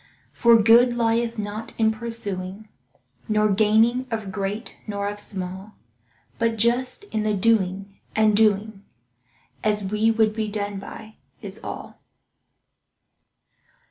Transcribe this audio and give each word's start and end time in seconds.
For 0.33 0.57
good 0.57 0.97
lieth 0.97 1.37
not 1.37 1.73
in 1.77 1.91
pursuing, 1.91 2.67
Nor 3.29 3.49
gaining 3.49 4.07
of 4.09 4.31
great 4.31 4.79
nor 4.87 5.07
of 5.07 5.19
small, 5.19 5.75
But 6.39 6.57
just 6.57 7.03
in 7.13 7.21
the 7.21 7.35
doing, 7.35 7.99
and 8.15 8.35
doing 8.35 8.83
As 9.63 9.83
we 9.83 10.09
would 10.09 10.33
be 10.33 10.47
done 10.49 10.79
by, 10.79 11.17
is 11.43 11.63
all. 11.63 12.01